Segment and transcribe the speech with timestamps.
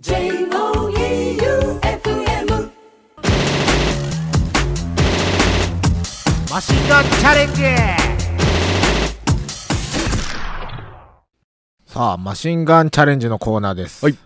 [0.00, 0.30] J-O-E-U-F-M
[6.48, 7.62] マシンガンチャレンジ
[11.84, 14.04] さあ、マシンガンチャレンジのコーナーです。
[14.04, 14.16] はい。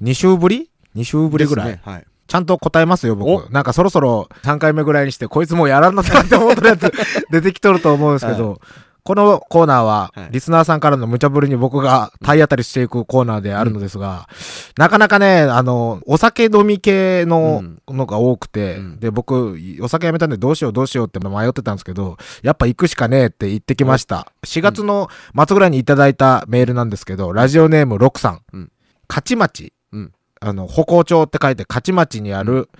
[0.00, 2.06] 2週ぶり ?2 週ぶりぐらい、ですねはい。
[2.26, 3.52] ちゃんと答えますよ、お僕。
[3.52, 6.90] なんかそろそろ3回目ぐらいにして、こいつもうやらんのかなって思ってるやつ
[7.30, 8.58] 出てきとると思うんですけど、
[9.04, 14.28] このコーナーははい、リスナーさんからの無茶ぶりに僕が体当たりしていくコーナーであるのですが、
[14.78, 19.00] なかなかね、あの、お酒飲み系ののが多くて、うん。
[19.00, 24.32] で、僕、お酒やめたんでどうしようどうしようって迷ってたんですけど、やっぱ行くしかねえって言ってきました。
[24.46, 28.40] 4月の末ぐらいにいただいたメールなんですけど、ラジオネームロクさん。
[28.54, 28.72] うん。
[29.08, 29.74] 勝ち町。
[29.92, 30.12] うん。
[30.40, 32.70] あの、歩行町って書いて、勝ち町にある、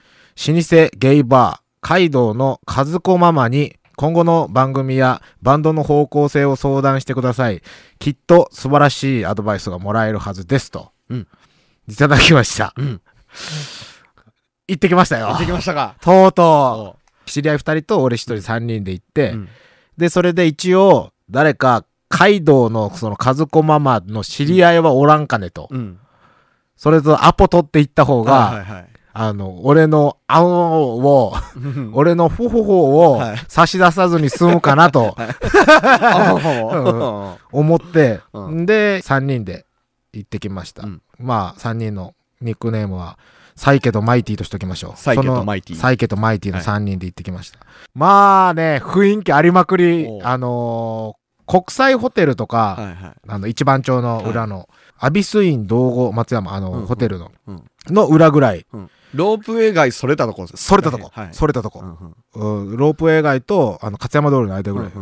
[0.49, 7.63] 老舗ゲイバー、カイドウの和子ママに、今後の番組やバンドの方向性を相談してください。
[7.99, 10.93] きっと素晴らしいアドバイスがもらえるはずですと。
[11.09, 11.29] うん
[11.87, 12.73] いただきました。
[12.77, 13.01] うん。
[14.67, 15.45] 行ってきましたよ行って。
[15.45, 15.97] きましたか。
[16.01, 16.97] とうと
[17.27, 17.31] う。
[17.31, 19.49] 知り合い二人と俺一人三人で行って、うん
[19.97, 25.69] で、それで一応、誰か、カイドウのその和子ママの知り合いはおらんかねと。
[25.71, 25.99] うん。
[26.77, 28.89] それとアポ取って行った方が、はいはいはい。
[29.17, 31.91] あの、俺のあんを、うん。
[31.95, 33.37] 俺のフォフォをはい。
[33.49, 35.15] 差し出さずに済むかなと。
[35.17, 35.37] あ
[37.53, 38.67] 思って、うん。
[38.67, 39.67] で、3人で
[40.13, 40.83] 行ってきました。
[40.83, 41.03] うん。
[41.19, 43.17] まあ、3人のニックネームは、
[43.55, 44.99] サイケとマイティとしときましょう。
[44.99, 45.77] サイケとマイティ。
[45.77, 47.61] サイケとマイティの3人で行ってきました。
[47.95, 50.09] まあね、雰囲気ありまくり。
[50.23, 53.13] あのー国際ホテルとか、はいはい。
[53.29, 54.67] あの、一番町の裏の、
[54.99, 61.29] アビスイン道後松山、あの、うんうんホテルの、うんの裏ぐらい、うんロープウェイ街それたとこですそれたとこ、はい。
[61.33, 64.93] それたとこ、うんうんうんロープウェイ街と、あの、勝山通りの間ぐらい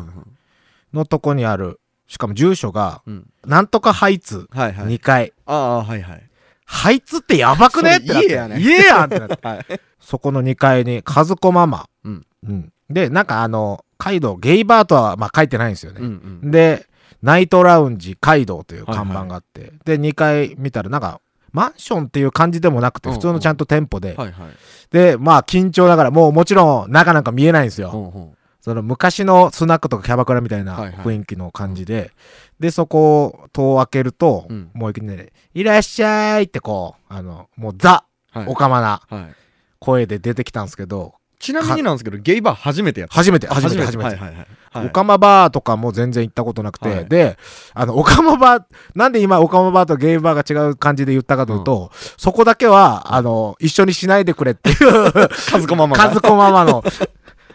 [0.92, 4.86] のとこにある、しかも住所が、うんなんとかハイツはいはい。
[4.86, 5.32] 2階。
[5.46, 6.28] ああ、はいはい。
[6.66, 7.96] ハイツってやばくね？
[7.96, 8.06] って。
[8.06, 9.38] 家やね家やんってなって。
[9.46, 9.66] はい。
[10.00, 11.86] そこの2階に、和子ママ。
[12.04, 16.00] うんうんで、なんかあの、カイドウ、ゲイバーとは、まあ書いてないんですよね。
[16.02, 16.50] うんうん。
[16.50, 16.86] で、
[17.22, 21.20] ナイトラウンジカイドウという看板があって、で、2階見たらなんか、
[21.52, 24.50] マンションっていう感じでもなくて、うん普通のちゃんと店舗で、はいはい。
[24.90, 27.90] で、まあ緊張ながら、もうもちろん中なんか見えないんですよ。
[28.14, 28.24] うんう。
[28.26, 31.04] んその昔のスナックとかキャバクラみたいなはいはい。
[31.04, 32.12] 雰囲気の感じで、
[32.60, 34.70] で、そこを戸を開けると、うん。
[34.72, 38.46] もういきなり、いらっしゃいってこう、あの、もうザ、はい。
[38.46, 39.34] おかまなはい。
[39.80, 43.16] 声で出てきたんですけど、ちなみになんですけど、ゲイバー初めてやった。
[43.16, 44.10] 初めて、あ初めて、初めて。
[44.10, 44.86] はいはいはいはい。
[44.86, 47.36] オカマバーとかも全然行ったことなくて、はいで、
[47.74, 48.64] あの、オカマバー、
[48.94, 55.12] なんで今オカマバーとゲイバーが違う感じで言ったかというと、そこだけは、あの、一緒にしないでくれっていう、
[55.50, 56.08] カズコママが。
[56.10, 56.84] 和子ママの、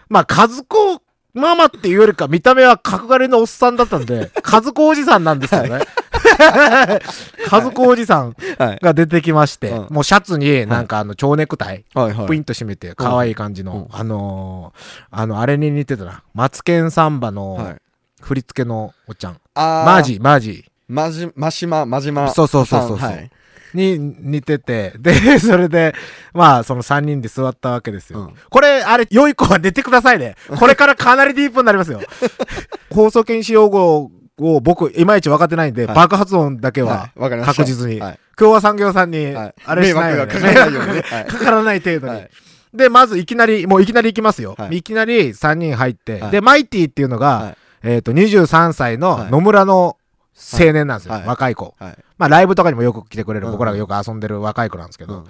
[0.09, 1.01] まあ、和子
[1.33, 5.85] ママっていうよりか、見た目は角刈りのおっさんだったんで、和子おじさんなんですけどね。
[7.51, 8.79] 和子おじさんはい。
[8.81, 12.27] が出てきまして、うんもうシャツになんかあの、蝶ネクタイ、はいはい。
[12.27, 16.23] プインと締めて、可愛い感じの、うんあのーあの、あれに似てたな。
[16.33, 17.75] マツケンサンバのはい。
[18.21, 19.37] 振り付けのおっちゃん。
[19.53, 20.01] あーマ。
[20.03, 20.65] ジ、マジ。
[20.87, 22.29] マジ、マシマ、マジマ。
[22.31, 23.29] そうそうそうそうはい。
[23.73, 25.93] に似てて、で、 それで、
[26.33, 28.19] まあ、その3人で座ったわけですよ。
[28.19, 30.35] うんこれ、あれ、良い子は出てくださいね。
[30.59, 32.01] これからかなりディープになりますよ。
[32.91, 34.09] 放送禁止用語
[34.39, 37.99] を僕、いまいち分かってないんで、はい爆発音だけははいわかりました確実に。
[37.99, 38.19] はい。
[38.39, 40.33] 今日は産業さんに、はいあれしないよね。
[40.33, 42.13] 迷惑がかからないようにねはい かからない程度に。
[42.13, 42.29] はい
[42.73, 44.55] で、まずいきなり、もういきなり行きますよ。
[44.57, 49.97] はいい、きなり3人入って、はいで、マイティっていうのが、はいえっ、と、23歳のはい野村の
[50.35, 51.13] 青年なんですよ。
[51.13, 51.75] はい若い子。
[51.79, 51.97] はい。
[52.17, 55.25] まあ、ライブとかにもよく来てくれる、うん僕らがよく遊んでる若い子なんですけど、うん。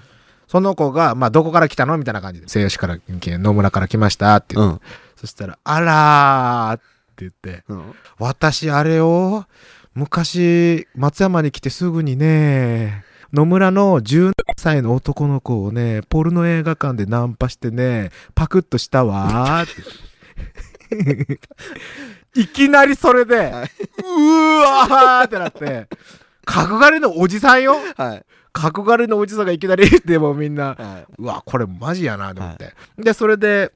[0.48, 1.98] その子が、まあ、どこから来たの？
[1.98, 4.82] みたいな感じで、西吉から、野村から来ましたって言って、うん。
[5.16, 7.96] そしたら、あらーって言って、うん。
[8.20, 9.46] 私、あれを、
[9.94, 21.40] 昔、松山に来てすぐにね、野村の17歳の男の子をね、ポルノ映画館でナンパしてね、パクッとしたわーって。
[22.40, 25.88] いきなりそれで、はいうーわーってなって、
[26.46, 28.26] 角刈りのおじさんよはい。
[28.54, 32.74] 角刈りのおじさんがいきなり言ってもうみんな、はうわ、これマジやなと思って。
[32.98, 33.72] で、それで、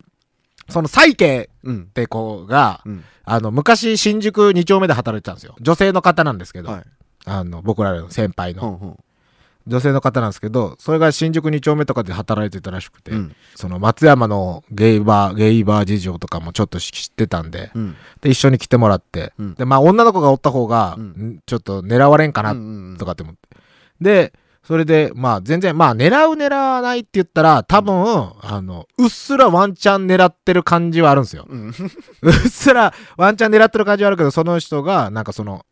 [0.70, 1.68] そのサイケい。
[1.68, 1.86] うんっ。
[1.86, 3.04] て子が、うん。
[3.24, 5.56] あの、昔新宿2丁目で働いてたんですよ。
[5.62, 6.84] 女性の方なんですけど、はい。
[7.26, 8.98] あの、僕らの先輩の、うんうん。
[9.68, 17.96] 女性の方なんですけど、それが新宿2丁目とかで働いてたらしくて、うんその松山のゲイバー、ゲイバー事情とかもちょっと知ってたんで、うん。
[18.22, 20.98] で、一緒に来てもらって、うんで、まあ女の子がおった方が、
[21.46, 23.58] ちょっと狙われんかな、なとかって思って。
[24.02, 31.46] で、それで、まあ全然、まあ狙う狙わないって言ったら、多分、あの、うっすらワンチャン狙ってる感じはあるんですよ。
[31.50, 31.68] うん。
[32.22, 35.66] うっすらワンチャン狙ってる感じはあるけど、その人が、なんかその、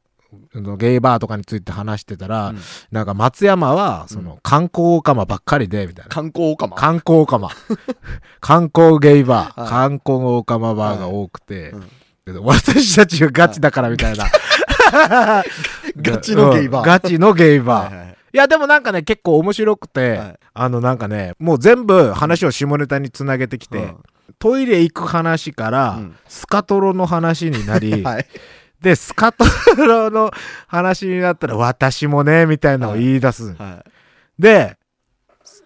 [0.77, 2.59] ゲイバーとかについて話してたら、うん
[2.91, 6.09] なんか松山は、その、観光オカマばっかりで、みたいな。
[6.09, 6.75] 観光オカマ。
[6.75, 7.50] 観光オカマ。
[8.41, 11.83] 観光ゲイバー、はい観光オカマバーが多くて、うん
[12.25, 14.25] けど私たちがガチだからみたいな。
[15.97, 17.95] ガチのゲイバーうんガチのゲイバー。
[17.95, 24.04] はいはいいや、でもなんかね、結構面白くて、はいあのなんかね、もう全部話を下ネタにつなげてきて、うん
[24.38, 28.26] トイレ行く話から、うんスカトロの話になり、 はい。
[28.81, 29.44] で、スカト
[29.76, 30.31] ロの
[30.68, 33.54] 話になったら、私もね、みたいなのを言い出す。
[33.56, 33.84] は
[34.38, 34.78] で、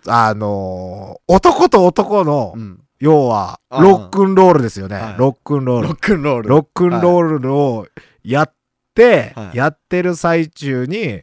[0.07, 2.59] あのー男と男の、い。
[2.59, 2.80] うん。
[3.00, 4.95] 要は、ロックンロールですよね。
[4.95, 5.98] はいロックンロールロッ。
[6.00, 6.50] クンロール。
[6.50, 7.88] ロックンロールを
[8.24, 8.54] やっ
[8.95, 11.21] て、はいやってる最中に、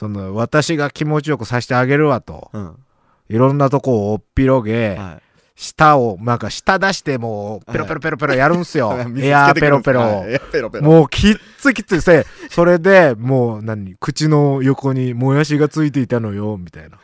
[0.00, 2.48] その、私が気持ちよくさせてあげるわと。
[2.54, 2.76] うん。
[3.28, 5.22] いろんなとこをおっぴろげ、はい。
[5.54, 8.96] 舌を、なんか舌出してもう、ペロペロペロペロやるんすよ。
[9.08, 10.84] 水エアーペロペロペロペロ。
[10.84, 16.98] もうきっつきつせ、それでもう何、口の横にもやしがついていたのよ、みたいな。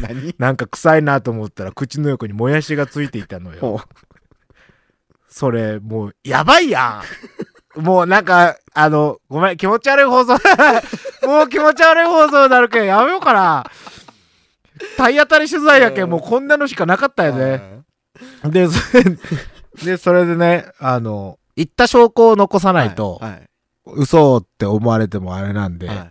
[0.00, 0.34] 何？
[0.38, 3.60] なんか臭いなと思ったら口の横にもやしがついていたのよ。
[3.60, 3.80] ほ
[5.28, 7.02] それ、もう、やばいやん。
[7.76, 10.32] もうなんか、あの、ごめん、気持ち悪い放送。
[11.26, 13.64] もう気持ち悪い放送になるけん、やめようかな。
[14.96, 17.82] 体当たり取材やけん、もうこんなのしかなかったよね。
[18.44, 19.04] で、それ、
[19.84, 23.48] で、それでね、あの、言った証拠を残さないと、はい。
[23.84, 26.10] 嘘って思われてもあれなんで、はい。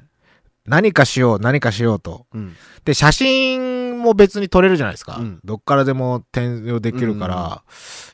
[0.66, 2.28] 何かしよう、何かしようと。
[2.34, 2.56] うん。
[2.86, 5.18] で、写真も別に撮れるじゃないですか。
[5.20, 7.64] うんどっからでも転用できるから、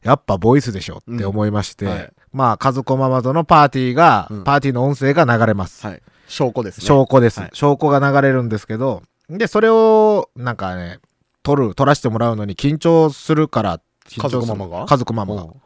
[0.03, 5.85] やっぱボイスでしょって思いまして、うんはいまあ、家族ママとのパーティーが、うんパーティーの音声が流れます。
[5.85, 6.01] はい。
[6.27, 6.85] 証拠ですね。
[6.85, 10.99] 証拠です、はい証拠が流れるんですけど、で、それを、なんかね、
[11.43, 14.85] 撮る、撮らせてもらうのに緊張するから、緊張する家族ママが？
[14.85, 15.41] 家族ママが。
[15.43, 15.57] も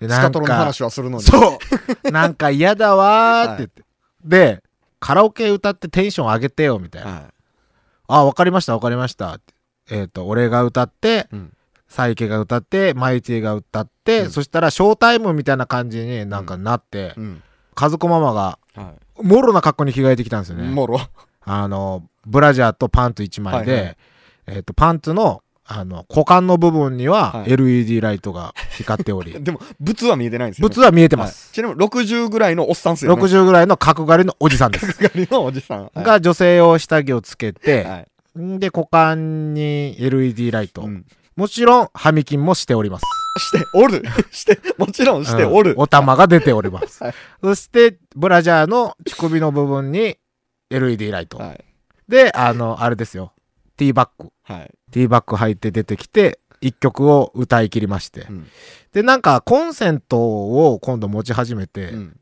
[0.00, 1.24] でうスカトロの話はするのに。
[1.24, 1.58] そ
[2.04, 3.82] う なんか嫌だわーって言って。
[4.24, 4.62] で、
[5.00, 7.10] カラオケ歌ってテンション上げてよ、みたいな。
[7.10, 7.22] は
[8.06, 9.34] あ、わかりました、わかりました。
[9.34, 9.54] って
[9.90, 11.52] えっ、と、俺が歌ってい。、うん。
[11.88, 17.42] サイケが歌って、マイティが歌って、うんそしたらショータイムみたいな感じになんかなって、うん。
[17.74, 20.62] 家族ママが、はもろな格好に着替えてきたんですよい。
[20.62, 20.68] ね。
[20.68, 21.00] もろ。
[21.42, 23.96] あの、ブラジャーとパンツ1枚で、はいはい
[24.46, 30.74] えっ、と、パンツの、あの、股間の部分にははい LED ライトが光っており、 でも、物は見えてないんですよ、ね。
[30.74, 31.48] 物は見えてます。
[31.48, 33.22] はいちなみに60ぐらいのおっさんっすよね。
[33.22, 34.94] 60ぐらいの角刈りのおじさんです。
[34.94, 35.82] 角刈りのおじさん。
[35.82, 40.82] はいが女性用下着をつけて、で、股間に LED ライト。
[40.82, 41.04] うん
[41.38, 43.04] もちろん、ハミキンもしております。
[43.38, 44.02] しておる。
[44.32, 45.70] して、もちろんしておる。
[45.70, 47.04] うんお玉が出ております。
[47.04, 50.16] はいそして、ブラジャーの乳首の部分に
[50.68, 51.38] LED ライト。
[51.38, 51.64] はい。
[52.08, 53.34] で、あの、あれですよ。
[53.76, 54.32] ティーバッグ。
[54.42, 54.74] はい。
[54.90, 58.22] ティーバッグ入って出てきて、一曲を歌い切りまして。
[58.22, 58.46] うん
[58.92, 62.20] で、なんか、コンセントを今度持ち始めて、うん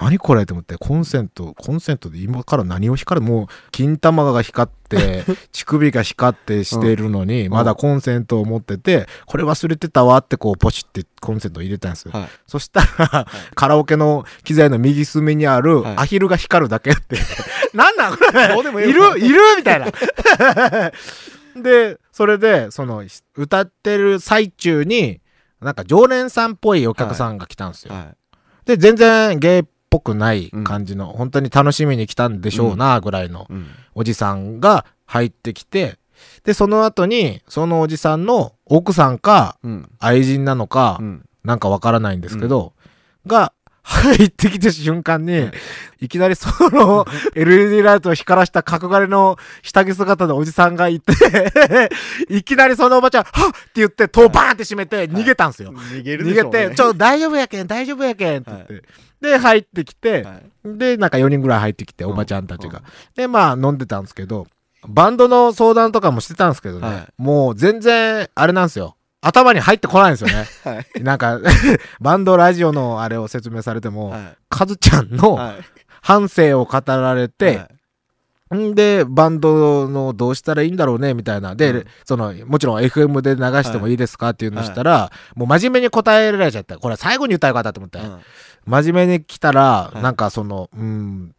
[0.00, 12.12] 何これと思って、コンセント、コンセントで今から何を光るもう、金玉が光って、 乳首が光ってしてるのに、んまだコンセントを持ってて、これ忘れてたわってこう、ポチってコンセントを入れたんですよ。
[12.12, 12.28] はい。
[12.46, 17.16] そしたら、カラオケの機材の右隅にあるはいアヒルが光るだけって。
[17.74, 18.48] なんなんこれ？
[18.54, 19.38] どうでもいいいるいる？
[19.56, 19.86] みたいな。
[21.60, 23.04] で、それで、その、
[23.36, 25.20] 歌ってる最中に、
[25.60, 27.94] なんか常連さんっぽいお客さんが来たんですよ。
[27.94, 28.14] は
[28.64, 33.46] で、全然ゲイっぽくない感じの、本当に楽しみに来たんでしょうな、ぐらいの。
[33.94, 35.98] おじさんが入ってきて、
[36.44, 39.90] で、その後に、そのおじさんの奥さんか、うん。
[39.98, 41.24] 愛人なのか、うん。
[41.44, 42.72] なんかわからないんですけど、
[43.26, 43.52] が、
[43.88, 45.50] 入ってきた瞬間に、
[45.98, 51.12] いきなりその LED ライトを光らした角刈りの下着姿のおじさんがいて、
[52.28, 55.72] いきなりそのおばちゃん、はっって言って、戸をバーンって閉めて逃げたんですよ。
[55.72, 58.82] 逃げる逃げでしょうねて、ちょ、大丈夫やけん、大丈夫やけんって言って。
[59.22, 60.42] で、入ってきて、はい
[60.76, 62.82] で、なんか4人ぐらい入ってきて、うんおばちゃんたちが。
[63.16, 64.46] で、まあ飲んでたんですけど、
[64.86, 68.97] バンドの相談とかもしてたんですけどね、はいもう全然、あれなんですよ。
[69.20, 70.46] 頭に入ってこないんですよね。
[70.64, 71.02] はい。
[71.02, 71.40] なんか、
[72.00, 74.36] バンドラジオのあれを説明されても、はい。
[74.48, 75.54] カズちゃんのはい。
[76.00, 77.68] 反省を語られて
[78.50, 81.54] は、いんで、バンドのどうしたらいいんだろうね、みたいな。
[81.54, 86.78] で、うんその、もちろん FM で流してもいいですかっていうのしたら、もう真面目に答えられちゃった。
[86.78, 87.98] これ最後に言ったらよかったと思って。
[87.98, 88.20] うん
[88.68, 91.34] 真面目に来たら、はいなんかその、うん、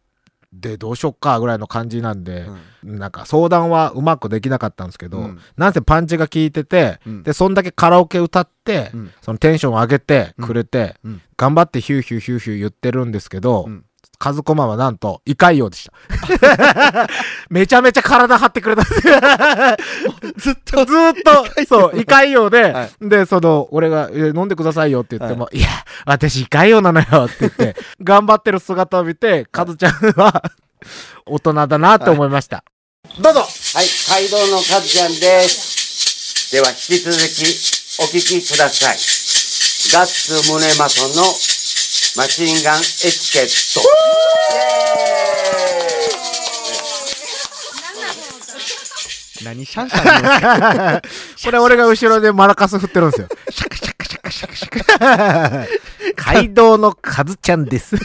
[0.52, 2.46] で、どうしよっかぐらいの感じなんで、
[2.82, 2.98] うん。
[2.98, 5.38] なんか相談はうまくできなかったんですけど、うん。
[5.56, 7.22] なんせパンチが効いてて、うん。
[7.22, 9.10] で、そんだけカラオケ歌って、うん。
[9.22, 11.22] そのテンション上げてうんくれて、うん。
[11.36, 13.84] 頑張ってヒューヒューヒューヒュー言ってるんですけど、うん
[14.20, 17.08] カズコマはなんと、胃潰瘍でした。
[17.48, 18.84] めちゃめちゃ体張ってくれた。
[20.36, 25.68] ずっと、 ずーっと、そう、胃潰瘍で、はいで、その、俺が、え飲んでくださいよって言っても、い、や、
[26.04, 30.52] 私胃潰瘍なのよって言って、頑張ってる姿を見て、カズちゃんは、
[31.24, 32.62] 大人だなって思いました。
[33.20, 33.46] どうぞは
[33.82, 36.52] い、街道のかずちゃんです。
[36.52, 38.98] では、引き続きお聞きください。
[39.94, 41.24] ガッツムネマソの
[42.16, 43.80] マシンガンエチケット。
[49.44, 51.00] 何シャンシャン
[51.44, 53.28] これ俺が後ろでマラカス振ってるんですよ。
[53.48, 55.66] シャカシャカシャカシャカシャカ。
[56.34, 57.96] 街道のカズちゃんです。
[57.96, 57.98] 意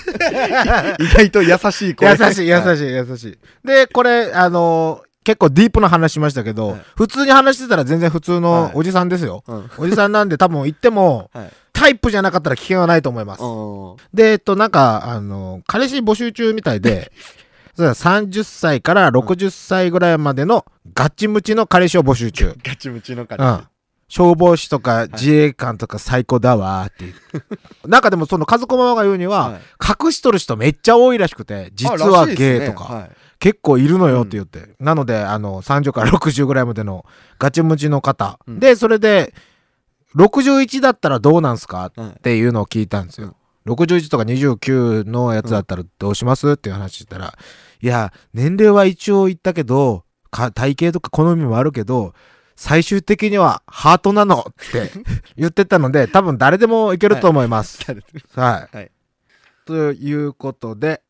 [1.13, 2.09] 外と優しい声。
[2.09, 3.37] 優しい、優しい、優しい。
[3.67, 9.43] で、これ、あのー結構ディープな話しましたけど、はい普通に話してたら全然普通のおじさんですよ。
[9.47, 11.51] うんおじさんなんで多分言っても、はい。
[11.85, 13.43] タイプじゃなかったら危険はないと思います。
[13.43, 17.11] うんで、えっと、なんか、あのー彼氏募集中みたいで、
[17.77, 20.65] そうだ30歳から60歳ぐらいまでの
[20.95, 22.55] ガチムチの彼氏を募集中。
[22.63, 23.67] ガチムチのう感ん。
[24.07, 27.41] 消防士とか自衛官とか最高だわーって言
[27.83, 27.87] う。
[27.89, 29.61] なんかでもその家族ママが言うには、はい
[30.05, 31.85] 隠しとる人めっちゃ多いらしくて、じ。
[31.85, 34.75] 実はゲイとか、はい結構いるのよって言って。
[34.79, 37.05] なので、あの、30から60ぐらいまでの
[37.37, 38.39] ガチムチの方。
[38.47, 39.33] うんで、それで、
[40.15, 41.91] 61だったらどうなんすか？
[41.95, 43.35] はいっていうのを聞いたんですよ。
[43.67, 46.51] 61とか29のやつだったらどうします？
[46.51, 47.37] っていう話したら、
[47.81, 52.13] いや、年齢は一応言ったけど、か体型とか好みもあるけど、
[52.55, 54.91] 最終的にはハートなのって
[55.35, 57.79] 言ってたので、多分誰でもいけると思います。
[58.33, 58.75] はい。
[58.77, 58.91] はい
[59.65, 61.01] ということで、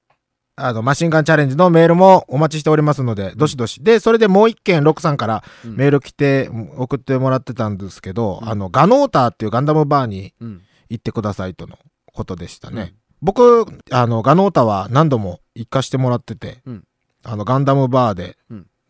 [0.58, 3.84] あの、マシンガンチャレンジのメールもお待ちしておりますので、どしどし。
[3.84, 5.76] で、それでもう一件、ロクさんからうん。
[5.76, 8.50] メール来て、送ってもらってたんですけど、うん。
[8.50, 10.62] あの、ガノーターっていうガンダムバーにうん。
[10.90, 11.78] 行ってくださいとの
[12.14, 12.82] ことでしたね。
[12.82, 12.94] うん。
[13.22, 16.84] 僕、あの、ガノータは何度も行かしてもらってて、うん。
[17.24, 18.38] あの、ガンダムバーで、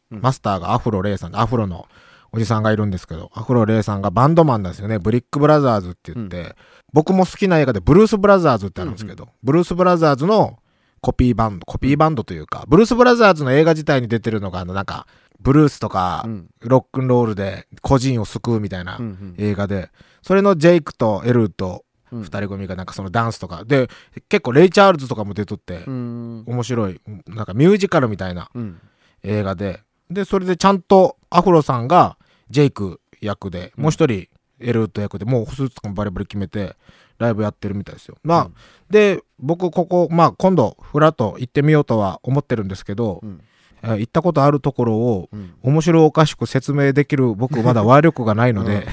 [0.09, 1.87] マスターがアフロレイさんで、アフロの
[2.31, 4.99] おじさんがいるんですけど、アフロレイさんがバンドマンなんですよね。
[4.99, 6.55] ブリックブラザーズって言って、
[6.91, 10.59] 僕も好きな映画でブルースブラザーズってあるんですけど、ブルースブラザーズの
[11.05, 15.05] コピーバンド、コピーバンドというか、ブルースブラザーズの映画自体に出てるのが、あの、なんか、
[15.39, 16.49] ブルースとかう、ん。
[16.61, 18.99] ロックンロールで個人を救うみたいな
[19.37, 19.91] 映画で、
[20.23, 22.23] それのジェイクとエルとうん。
[22.23, 23.87] 二人組がなんかそのダンスとか、で、
[24.29, 26.43] 結構レイ・チャールズとかも出とってう、ん。
[26.47, 28.81] 面白い、なんかミュージカルみたいなうん。
[29.21, 32.17] 映画で、で、それでちゃんとアフロさんが
[32.49, 34.27] ジェイク役で、もう一人
[34.59, 36.75] エルート役で、もうスーツとかもバリバリ決めて、
[37.17, 38.17] ライブやってるみたいですよ。
[38.23, 38.53] まあ、うん
[38.89, 43.41] で、僕ここ、まあ今度、フラッと行ってみようとは思ってるんですけど、うん
[43.83, 45.53] えー行ったことあるところを、うん。
[45.61, 48.87] 面白おかしく説明できる僕まだ話力がないので、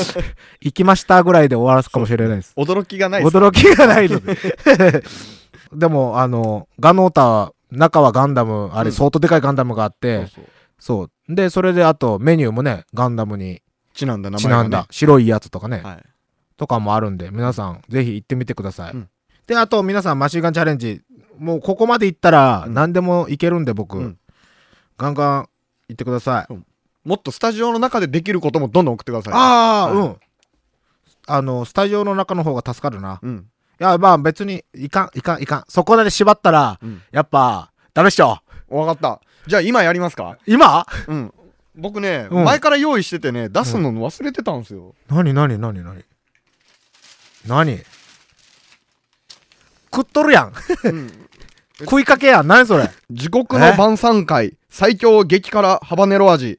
[0.60, 2.52] 行きましたぐらいで終わらすかもしれないです。
[2.58, 3.22] 驚きがない。
[3.22, 4.36] 驚きがないので。
[5.72, 10.26] でも、あの、ガノータ、中はガンダム、あれうん相当でかいガンダムがあって、
[10.78, 11.34] そう。
[11.34, 13.62] で、それであとメニューもね、ガンダムに
[13.94, 16.04] ちなんだ名前ちなんだ、白いやつとかね、はい。
[16.56, 18.92] とかもあるんで、皆さんぜひ行ってみてください。
[18.92, 19.08] うん
[19.46, 21.02] で、あと皆さんマシンガンチャレンジ、
[21.38, 24.18] もうここまで行ったらうん何でもいけるんで僕、うん
[24.98, 25.48] ガンガン
[25.88, 26.54] 行ってください。
[27.04, 29.34] もっとスタジオの中でできることもどんどん送ってください。
[29.34, 30.16] ああ、はいうん。
[31.28, 33.20] あの、スタジオの中の方が助かるな。
[33.22, 33.46] うん。
[33.78, 35.64] いや、まあ別に、いかん、いかん、いかん。
[35.68, 37.02] そこで縛ったら、うん。
[37.12, 38.38] やっぱ、ダメっしょ。
[38.68, 39.20] わかった。
[39.46, 40.38] じゃあ今やりますか？
[40.46, 40.86] 今？
[41.06, 41.34] うん。
[41.76, 44.94] 僕ね、うん前から用意しててね、出すの忘れてたんですよ。
[45.08, 46.04] 何何何何？
[47.46, 47.78] 何？
[49.94, 50.52] 食っとるやん。
[50.84, 51.10] うん。
[51.80, 52.46] 食いかけやん。
[52.46, 52.90] 何それ？
[53.10, 56.58] 地獄の晩餐会、最強激辛ハバネロ味。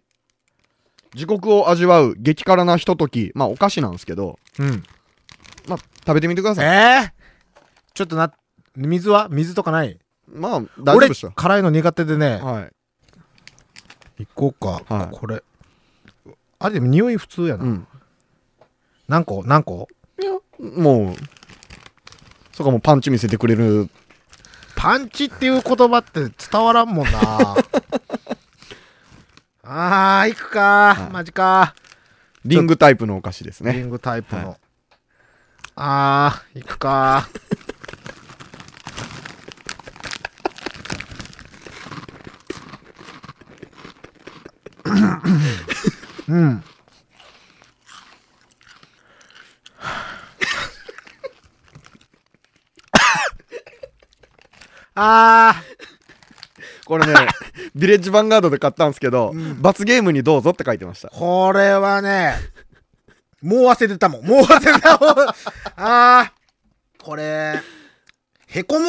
[1.15, 3.31] 地獄を味わう激辛なひととき。
[3.33, 4.83] まあお菓子なんですけど、うん。
[5.67, 7.05] まあ食べてみてくだえさい。
[7.07, 7.11] ー、
[7.93, 8.31] ちょっとな、
[8.75, 9.27] 水は？
[9.29, 9.99] 水とかない？
[10.27, 11.31] まあ大丈夫俺でしょ。
[11.31, 12.69] 辛いの苦手でね、は
[14.19, 14.25] い。
[14.25, 14.95] 行こうか。
[14.95, 15.43] はいこれ。
[16.59, 17.63] あれでも匂い普通やな。
[17.63, 17.87] うん。
[19.07, 19.43] 何個？
[19.45, 19.87] 何個？
[20.59, 21.15] もう、
[22.53, 23.89] そこはもうパンチ見せてくれる。
[24.75, 26.31] パンチっていう言葉って伝
[26.63, 27.19] わらんもんな。
[29.69, 31.75] あー、行くかはいマジか。
[32.45, 33.73] リングタイプのお菓子ですね。
[33.73, 34.49] リングタイプの。
[34.51, 34.57] は
[35.75, 37.27] あー、行くか。
[46.27, 46.63] うん。
[54.99, 55.63] あ
[56.85, 57.13] これね、
[57.75, 61.11] ビレッジヴァンガードで買ったんですけど、罰ゲームにどうぞって書いてましたー、。
[61.11, 62.35] これはね、
[63.43, 64.25] もう忘れてたもん。
[64.25, 65.15] もう忘れてたもん。
[65.77, 67.61] あー、これ、
[68.47, 68.87] へこむ。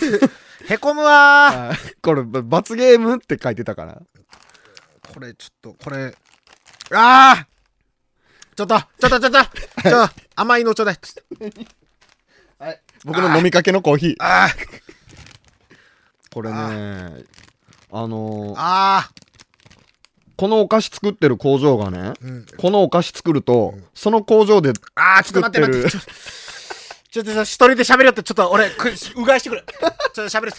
[0.68, 3.92] へこむわあこれ、ば罰ゲームって書いてたから。
[3.94, 5.12] ー。
[5.12, 6.14] これ、ちょっと、これ。
[6.92, 7.46] ああ
[8.56, 10.98] ちょっと、ちょっと、ちょっと、ちょっと、甘いのちょうだい。
[13.04, 14.16] 僕の飲みかけのコーヒー。
[14.18, 14.48] あ
[16.36, 16.56] これね、
[17.90, 19.08] あのーあ。
[19.08, 19.10] あ
[20.36, 22.14] このお菓子作ってる工場がね、あ。
[22.20, 22.46] うん。
[22.58, 25.90] このお菓子作ると、その工場でああ、ちょっと待って待って。
[25.90, 26.00] ちょ
[27.08, 29.62] ちょっと、一人で喋るよって、ちょっと俺、くうがいしてくれ。
[29.62, 30.52] ちょっと喋る。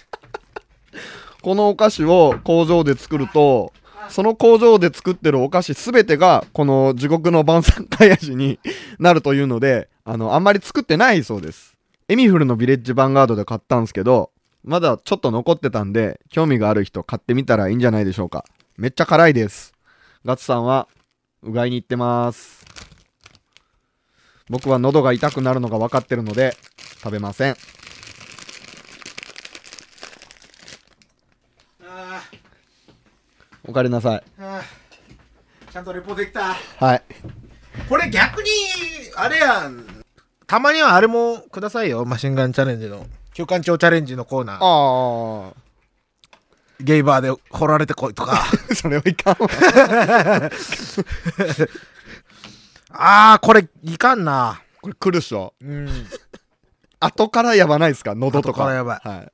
[1.44, 3.72] このお菓子を工場で作ると、
[4.10, 8.58] その工場で作ってるお菓子すべてが、この地獄の晩餐会味に
[8.98, 11.78] なるというので、あの、あんまり作ってないそうです。
[12.08, 14.32] エミフルのビレッジヴァンガードで買ったんですけど、
[14.68, 18.44] まだちょっと残ってたんで、興味がある人買ってみたらいいんじゃないでしょうか。
[18.76, 19.74] めっちゃ辛いです。
[20.26, 20.90] ガッツさんは、
[21.42, 22.66] うがいに行ってます。
[24.50, 26.58] 僕は喉が痛くなるのが分かってるので、
[27.02, 27.56] 食べません。
[31.86, 32.22] あ
[33.66, 34.24] おかえりなさい。
[34.38, 34.62] あ。
[35.72, 36.54] ちゃんとレポできた。
[36.54, 37.04] はい。
[37.88, 38.50] これ逆に、
[39.16, 40.04] あれやん。
[40.46, 42.04] たまにはあれもくださいよ。
[42.04, 43.06] マシンガンチャレンジの。
[43.38, 44.58] 休館長チャレンジのコーナー。
[44.60, 45.54] あ
[46.80, 48.32] ゲイバーで掘られてこいとか。
[48.34, 49.48] あ、 それはいかんわ。
[52.90, 54.60] ああ、これいかんな。
[54.82, 55.54] これ来るっしょ。
[55.62, 56.08] うん。
[57.00, 58.16] 後からやばないですか？
[58.16, 58.62] 喉とか。
[58.64, 59.32] 後からやばいはい。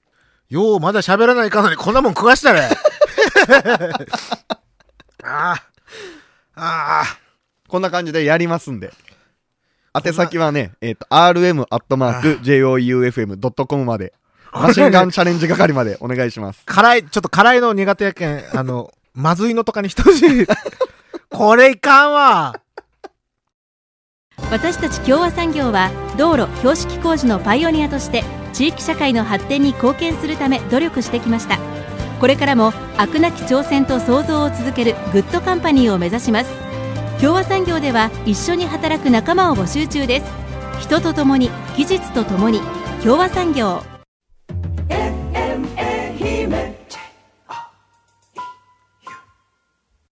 [0.53, 2.59] よう、まだ喋らないかのにこんなもん食わした れ。
[5.23, 5.53] ああ。
[5.53, 5.61] あ
[6.55, 7.05] あ。
[7.69, 8.91] こんな感じでやりますんで。
[9.93, 14.13] 宛先はね、えっ、と、rm.joeufm.com まで、
[14.51, 16.61] マシンガンチャレンジ係までお願いします。
[16.69, 20.47] 辛い、ちょっと辛いの苦手やけん、あの、 まずいのとかにしてほしい。
[21.29, 22.55] これいかんわ。
[24.51, 31.59] 私たち共和産業は道路標識工事のパイオニアとして地域社会の発展に貢献するため努力してきました
[32.19, 36.72] これからも飽くなき挑戦と創造を続けるグッドカンパニーを目指します
[37.23, 40.25] 共和産業では一緒に働く仲間を募集中です。
[40.81, 42.59] 人とともに技術とともに
[43.01, 43.81] 共和産業。
[44.89, 46.72] FMA 姫